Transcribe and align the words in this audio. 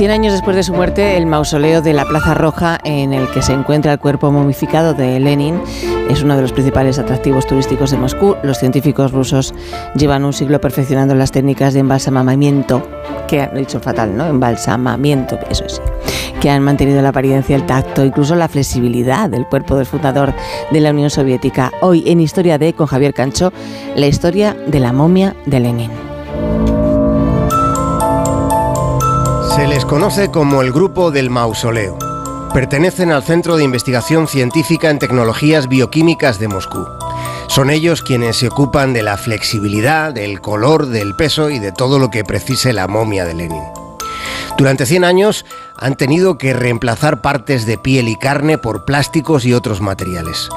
Cien 0.00 0.12
años 0.12 0.32
después 0.32 0.56
de 0.56 0.62
su 0.62 0.72
muerte, 0.72 1.18
el 1.18 1.26
mausoleo 1.26 1.82
de 1.82 1.92
la 1.92 2.06
Plaza 2.06 2.32
Roja, 2.32 2.78
en 2.84 3.12
el 3.12 3.30
que 3.32 3.42
se 3.42 3.52
encuentra 3.52 3.92
el 3.92 3.98
cuerpo 3.98 4.32
momificado 4.32 4.94
de 4.94 5.20
Lenin, 5.20 5.60
es 6.08 6.22
uno 6.22 6.36
de 6.36 6.40
los 6.40 6.52
principales 6.52 6.98
atractivos 6.98 7.46
turísticos 7.46 7.90
de 7.90 7.98
Moscú. 7.98 8.34
Los 8.42 8.56
científicos 8.56 9.12
rusos 9.12 9.52
llevan 9.94 10.24
un 10.24 10.32
siglo 10.32 10.58
perfeccionando 10.58 11.14
las 11.14 11.32
técnicas 11.32 11.74
de 11.74 11.80
embalsamamiento, 11.80 12.82
que 13.28 13.42
han 13.42 13.54
dicho 13.54 13.78
fatal, 13.78 14.16
¿no? 14.16 14.24
Embalsamamiento, 14.24 15.38
eso 15.50 15.66
es 15.66 15.82
que 16.40 16.48
han 16.48 16.62
mantenido 16.62 17.02
la 17.02 17.10
apariencia, 17.10 17.54
el 17.54 17.66
tacto, 17.66 18.02
incluso 18.02 18.34
la 18.36 18.48
flexibilidad 18.48 19.28
del 19.28 19.44
cuerpo 19.44 19.76
del 19.76 19.84
fundador 19.84 20.32
de 20.70 20.80
la 20.80 20.92
Unión 20.92 21.10
Soviética. 21.10 21.72
Hoy 21.82 22.04
en 22.06 22.20
Historia 22.20 22.56
de 22.56 22.72
con 22.72 22.86
Javier 22.86 23.12
Cancho, 23.12 23.52
la 23.96 24.06
historia 24.06 24.56
de 24.66 24.80
la 24.80 24.94
momia 24.94 25.36
de 25.44 25.60
Lenin. 25.60 25.90
Se 29.60 29.66
les 29.66 29.84
conoce 29.84 30.30
como 30.30 30.62
el 30.62 30.72
Grupo 30.72 31.10
del 31.10 31.28
Mausoleo. 31.28 31.98
Pertenecen 32.54 33.12
al 33.12 33.22
Centro 33.22 33.58
de 33.58 33.64
Investigación 33.64 34.26
Científica 34.26 34.88
en 34.88 34.98
Tecnologías 34.98 35.68
Bioquímicas 35.68 36.38
de 36.38 36.48
Moscú. 36.48 36.86
Son 37.46 37.68
ellos 37.68 38.00
quienes 38.00 38.36
se 38.36 38.48
ocupan 38.48 38.94
de 38.94 39.02
la 39.02 39.18
flexibilidad, 39.18 40.14
del 40.14 40.40
color, 40.40 40.86
del 40.86 41.14
peso 41.14 41.50
y 41.50 41.58
de 41.58 41.72
todo 41.72 41.98
lo 41.98 42.08
que 42.08 42.24
precise 42.24 42.72
la 42.72 42.88
momia 42.88 43.26
de 43.26 43.34
Lenin. 43.34 43.62
Durante 44.56 44.86
100 44.86 45.04
años 45.04 45.44
han 45.76 45.94
tenido 45.94 46.38
que 46.38 46.54
reemplazar 46.54 47.20
partes 47.20 47.66
de 47.66 47.76
piel 47.76 48.08
y 48.08 48.16
carne 48.16 48.56
por 48.56 48.86
plásticos 48.86 49.44
y 49.44 49.52
otros 49.52 49.82
materiales. 49.82 50.48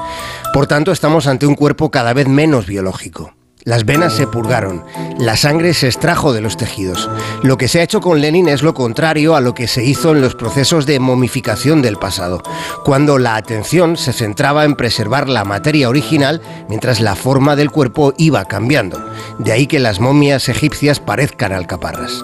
Por 0.54 0.66
tanto, 0.66 0.92
estamos 0.92 1.26
ante 1.26 1.44
un 1.44 1.56
cuerpo 1.56 1.90
cada 1.90 2.14
vez 2.14 2.26
menos 2.26 2.66
biológico. 2.66 3.33
Las 3.66 3.86
venas 3.86 4.12
se 4.12 4.26
purgaron, 4.26 4.84
la 5.18 5.38
sangre 5.38 5.72
se 5.72 5.86
extrajo 5.86 6.34
de 6.34 6.42
los 6.42 6.58
tejidos. 6.58 7.08
Lo 7.42 7.56
que 7.56 7.66
se 7.66 7.80
ha 7.80 7.82
hecho 7.82 8.02
con 8.02 8.20
Lenin 8.20 8.46
es 8.46 8.62
lo 8.62 8.74
contrario 8.74 9.34
a 9.34 9.40
lo 9.40 9.54
que 9.54 9.68
se 9.68 9.82
hizo 9.82 10.12
en 10.12 10.20
los 10.20 10.34
procesos 10.34 10.84
de 10.84 11.00
momificación 11.00 11.80
del 11.80 11.96
pasado, 11.96 12.42
cuando 12.84 13.16
la 13.16 13.36
atención 13.36 13.96
se 13.96 14.12
centraba 14.12 14.66
en 14.66 14.74
preservar 14.74 15.30
la 15.30 15.46
materia 15.46 15.88
original 15.88 16.42
mientras 16.68 17.00
la 17.00 17.14
forma 17.14 17.56
del 17.56 17.70
cuerpo 17.70 18.12
iba 18.18 18.44
cambiando. 18.44 19.02
De 19.38 19.52
ahí 19.52 19.66
que 19.66 19.78
las 19.80 19.98
momias 19.98 20.50
egipcias 20.50 21.00
parezcan 21.00 21.52
alcaparras. 21.52 22.22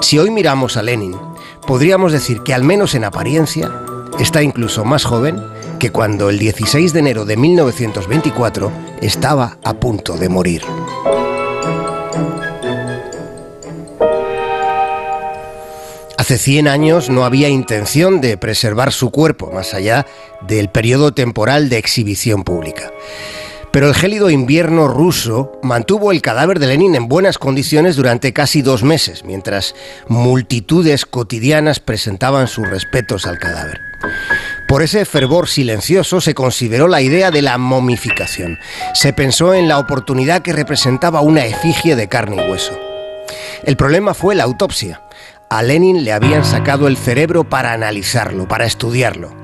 Si 0.00 0.18
hoy 0.18 0.32
miramos 0.32 0.76
a 0.76 0.82
Lenin, 0.82 1.16
podríamos 1.64 2.10
decir 2.10 2.42
que 2.42 2.54
al 2.54 2.64
menos 2.64 2.96
en 2.96 3.04
apariencia 3.04 3.70
está 4.18 4.42
incluso 4.42 4.84
más 4.84 5.04
joven 5.04 5.40
que 5.82 5.90
cuando 5.90 6.30
el 6.30 6.38
16 6.38 6.92
de 6.92 7.00
enero 7.00 7.24
de 7.24 7.36
1924 7.36 8.70
estaba 9.00 9.58
a 9.64 9.74
punto 9.74 10.16
de 10.16 10.28
morir. 10.28 10.62
Hace 16.16 16.38
100 16.38 16.68
años 16.68 17.10
no 17.10 17.24
había 17.24 17.48
intención 17.48 18.20
de 18.20 18.36
preservar 18.36 18.92
su 18.92 19.10
cuerpo 19.10 19.50
más 19.50 19.74
allá 19.74 20.06
del 20.46 20.68
periodo 20.68 21.14
temporal 21.14 21.68
de 21.68 21.78
exhibición 21.78 22.44
pública. 22.44 22.92
Pero 23.72 23.88
el 23.88 23.96
gélido 23.96 24.30
invierno 24.30 24.86
ruso 24.86 25.58
mantuvo 25.64 26.12
el 26.12 26.22
cadáver 26.22 26.60
de 26.60 26.68
Lenin 26.68 26.94
en 26.94 27.08
buenas 27.08 27.38
condiciones 27.38 27.96
durante 27.96 28.32
casi 28.32 28.62
dos 28.62 28.84
meses, 28.84 29.24
mientras 29.24 29.74
multitudes 30.06 31.06
cotidianas 31.06 31.80
presentaban 31.80 32.46
sus 32.46 32.68
respetos 32.68 33.26
al 33.26 33.40
cadáver. 33.40 33.80
Por 34.72 34.80
ese 34.80 35.04
fervor 35.04 35.50
silencioso 35.50 36.22
se 36.22 36.32
consideró 36.32 36.88
la 36.88 37.02
idea 37.02 37.30
de 37.30 37.42
la 37.42 37.58
momificación. 37.58 38.58
Se 38.94 39.12
pensó 39.12 39.52
en 39.52 39.68
la 39.68 39.78
oportunidad 39.78 40.40
que 40.40 40.54
representaba 40.54 41.20
una 41.20 41.44
efigie 41.44 41.94
de 41.94 42.08
carne 42.08 42.36
y 42.36 42.50
hueso. 42.50 42.72
El 43.64 43.76
problema 43.76 44.14
fue 44.14 44.34
la 44.34 44.44
autopsia. 44.44 45.02
A 45.50 45.62
Lenin 45.62 46.04
le 46.04 46.12
habían 46.14 46.42
sacado 46.46 46.88
el 46.88 46.96
cerebro 46.96 47.44
para 47.44 47.74
analizarlo, 47.74 48.48
para 48.48 48.64
estudiarlo. 48.64 49.34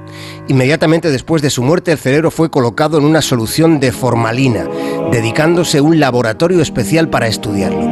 Inmediatamente 0.49 1.11
después 1.11 1.43
de 1.43 1.51
su 1.51 1.63
muerte 1.63 1.93
el 1.93 1.99
cerebro 1.99 2.31
fue 2.31 2.51
colocado 2.51 2.97
en 2.97 3.05
una 3.05 3.21
solución 3.21 3.81
de 3.81 3.93
formalina, 3.93 4.67
dedicándose 5.13 5.83
un 5.83 6.01
laboratorio 6.01 6.63
especial 6.63 7.11
para 7.11 7.27
estudiarlo. 7.27 7.87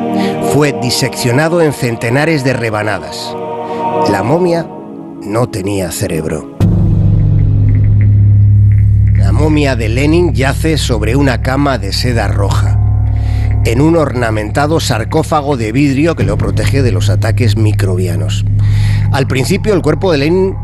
Fue 0.54 0.72
diseccionado 0.80 1.60
en 1.60 1.74
centenares 1.74 2.44
de 2.44 2.54
rebanadas. 2.54 3.36
La 4.10 4.22
momia 4.22 4.66
no 5.20 5.50
tenía 5.50 5.92
cerebro 5.92 6.55
momia 9.36 9.76
de 9.76 9.90
Lenin 9.90 10.32
yace 10.32 10.78
sobre 10.78 11.14
una 11.14 11.42
cama 11.42 11.76
de 11.76 11.92
seda 11.92 12.26
roja, 12.26 12.80
en 13.66 13.82
un 13.82 13.94
ornamentado 13.94 14.80
sarcófago 14.80 15.58
de 15.58 15.72
vidrio 15.72 16.16
que 16.16 16.24
lo 16.24 16.38
protege 16.38 16.82
de 16.82 16.90
los 16.90 17.10
ataques 17.10 17.54
microbianos. 17.54 18.46
Al 19.12 19.26
principio 19.26 19.74
el 19.74 19.82
cuerpo 19.82 20.10
de 20.10 20.18
Lenin 20.18 20.56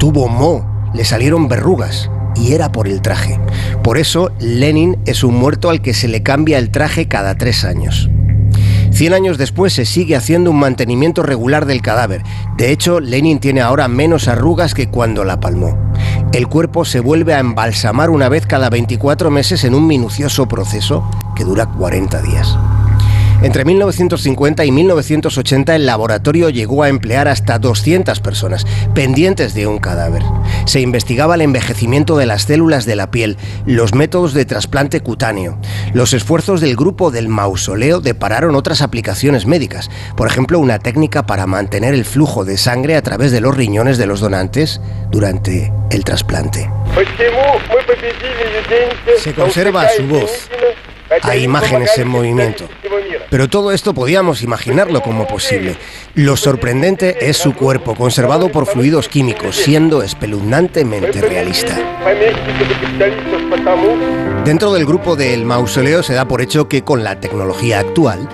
tuvo 0.00 0.26
moho, 0.26 0.66
le 0.94 1.04
salieron 1.04 1.46
verrugas, 1.46 2.10
y 2.34 2.54
era 2.54 2.72
por 2.72 2.88
el 2.88 3.02
traje. 3.02 3.38
Por 3.84 3.98
eso 3.98 4.32
Lenin 4.40 4.98
es 5.06 5.22
un 5.22 5.36
muerto 5.36 5.70
al 5.70 5.80
que 5.80 5.94
se 5.94 6.08
le 6.08 6.24
cambia 6.24 6.58
el 6.58 6.70
traje 6.70 7.06
cada 7.06 7.38
tres 7.38 7.64
años. 7.64 8.10
Cien 8.90 9.12
años 9.12 9.38
después 9.38 9.72
se 9.72 9.84
sigue 9.84 10.16
haciendo 10.16 10.50
un 10.50 10.58
mantenimiento 10.58 11.22
regular 11.22 11.66
del 11.66 11.82
cadáver. 11.82 12.22
De 12.56 12.72
hecho, 12.72 12.98
Lenin 12.98 13.38
tiene 13.38 13.60
ahora 13.60 13.86
menos 13.86 14.26
arrugas 14.26 14.74
que 14.74 14.88
cuando 14.88 15.24
la 15.24 15.38
palmó. 15.38 15.78
El 16.32 16.46
cuerpo 16.46 16.84
se 16.84 17.00
vuelve 17.00 17.32
a 17.32 17.38
embalsamar 17.38 18.10
una 18.10 18.28
vez 18.28 18.46
cada 18.46 18.68
24 18.68 19.30
meses 19.30 19.64
en 19.64 19.74
un 19.74 19.86
minucioso 19.86 20.46
proceso 20.46 21.08
que 21.34 21.44
dura 21.44 21.66
40 21.66 22.20
días. 22.20 22.56
Entre 23.40 23.64
1950 23.64 24.64
y 24.64 24.72
1980 24.72 25.76
el 25.76 25.86
laboratorio 25.86 26.50
llegó 26.50 26.82
a 26.82 26.88
emplear 26.88 27.28
hasta 27.28 27.60
200 27.60 28.18
personas 28.18 28.66
pendientes 28.94 29.54
de 29.54 29.68
un 29.68 29.78
cadáver. 29.78 30.22
Se 30.64 30.80
investigaba 30.80 31.36
el 31.36 31.42
envejecimiento 31.42 32.16
de 32.16 32.26
las 32.26 32.42
células 32.42 32.84
de 32.84 32.96
la 32.96 33.12
piel, 33.12 33.36
los 33.64 33.94
métodos 33.94 34.34
de 34.34 34.44
trasplante 34.44 35.00
cutáneo. 35.00 35.56
Los 35.94 36.14
esfuerzos 36.14 36.60
del 36.60 36.74
grupo 36.74 37.12
del 37.12 37.28
mausoleo 37.28 38.00
depararon 38.00 38.56
otras 38.56 38.82
aplicaciones 38.82 39.46
médicas, 39.46 39.88
por 40.16 40.26
ejemplo 40.26 40.58
una 40.58 40.80
técnica 40.80 41.24
para 41.24 41.46
mantener 41.46 41.94
el 41.94 42.04
flujo 42.04 42.44
de 42.44 42.56
sangre 42.56 42.96
a 42.96 43.02
través 43.02 43.30
de 43.30 43.40
los 43.40 43.56
riñones 43.56 43.98
de 43.98 44.06
los 44.06 44.18
donantes 44.18 44.80
durante 45.12 45.72
el 45.90 46.02
trasplante. 46.02 46.68
Se 49.22 49.32
conserva 49.32 49.88
su 49.96 50.02
voz 50.08 50.48
hay 51.22 51.44
imágenes 51.44 51.96
en 51.98 52.08
movimiento. 52.08 52.68
Pero 53.30 53.48
todo 53.48 53.72
esto 53.72 53.92
podíamos 53.92 54.42
imaginarlo 54.42 55.02
como 55.02 55.26
posible. 55.26 55.76
Lo 56.14 56.36
sorprendente 56.36 57.28
es 57.28 57.36
su 57.36 57.54
cuerpo, 57.54 57.94
conservado 57.94 58.50
por 58.50 58.66
fluidos 58.66 59.08
químicos, 59.08 59.56
siendo 59.56 60.02
espeluznantemente 60.02 61.20
realista. 61.20 61.76
Dentro 64.44 64.72
del 64.72 64.86
grupo 64.86 65.14
del 65.14 65.44
mausoleo 65.44 66.02
se 66.02 66.14
da 66.14 66.26
por 66.26 66.40
hecho 66.40 66.68
que 66.68 66.82
con 66.82 67.04
la 67.04 67.20
tecnología 67.20 67.80
actual, 67.80 68.28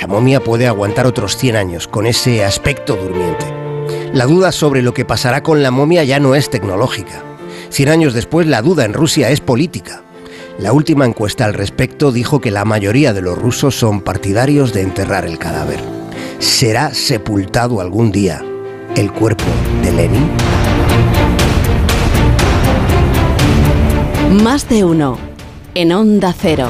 la 0.00 0.08
momia 0.08 0.40
puede 0.40 0.66
aguantar 0.66 1.06
otros 1.06 1.36
100 1.36 1.56
años 1.56 1.86
con 1.86 2.06
ese 2.06 2.44
aspecto 2.44 2.96
durmiente. 2.96 3.46
La 4.12 4.26
duda 4.26 4.50
sobre 4.50 4.82
lo 4.82 4.92
que 4.92 5.04
pasará 5.04 5.42
con 5.42 5.62
la 5.62 5.70
momia 5.70 6.02
ya 6.02 6.18
no 6.18 6.34
es 6.34 6.50
tecnológica. 6.50 7.22
100 7.68 7.88
años 7.88 8.12
después 8.12 8.46
la 8.48 8.60
duda 8.60 8.84
en 8.84 8.92
Rusia 8.92 9.30
es 9.30 9.40
política. 9.40 10.02
La 10.62 10.72
última 10.72 11.04
encuesta 11.04 11.44
al 11.44 11.54
respecto 11.54 12.12
dijo 12.12 12.40
que 12.40 12.52
la 12.52 12.64
mayoría 12.64 13.12
de 13.12 13.20
los 13.20 13.36
rusos 13.36 13.74
son 13.74 14.00
partidarios 14.00 14.72
de 14.72 14.82
enterrar 14.82 15.24
el 15.24 15.36
cadáver. 15.36 15.80
¿Será 16.38 16.94
sepultado 16.94 17.80
algún 17.80 18.12
día 18.12 18.40
el 18.94 19.10
cuerpo 19.12 19.42
de 19.82 19.90
Lenin? 19.90 20.30
Más 24.44 24.68
de 24.68 24.84
uno 24.84 25.18
en 25.74 25.90
Onda 25.90 26.32
Cero. 26.32 26.68